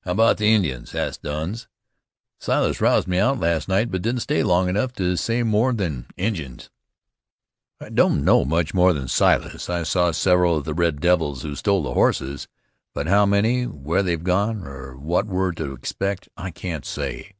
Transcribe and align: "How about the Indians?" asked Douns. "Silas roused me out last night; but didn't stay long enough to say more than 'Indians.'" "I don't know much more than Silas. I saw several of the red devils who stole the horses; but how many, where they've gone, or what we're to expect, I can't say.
"How 0.00 0.10
about 0.10 0.38
the 0.38 0.52
Indians?" 0.52 0.96
asked 0.96 1.22
Douns. 1.22 1.68
"Silas 2.40 2.80
roused 2.80 3.06
me 3.06 3.18
out 3.18 3.38
last 3.38 3.68
night; 3.68 3.88
but 3.88 4.02
didn't 4.02 4.22
stay 4.22 4.42
long 4.42 4.68
enough 4.68 4.92
to 4.94 5.14
say 5.14 5.44
more 5.44 5.72
than 5.72 6.06
'Indians.'" 6.16 6.70
"I 7.80 7.90
don't 7.90 8.24
know 8.24 8.44
much 8.44 8.74
more 8.74 8.92
than 8.92 9.06
Silas. 9.06 9.70
I 9.70 9.84
saw 9.84 10.10
several 10.10 10.56
of 10.56 10.64
the 10.64 10.74
red 10.74 11.00
devils 11.00 11.42
who 11.42 11.54
stole 11.54 11.84
the 11.84 11.94
horses; 11.94 12.48
but 12.94 13.06
how 13.06 13.26
many, 13.26 13.62
where 13.62 14.02
they've 14.02 14.24
gone, 14.24 14.66
or 14.66 14.96
what 14.96 15.28
we're 15.28 15.52
to 15.52 15.74
expect, 15.74 16.28
I 16.36 16.50
can't 16.50 16.84
say. 16.84 17.36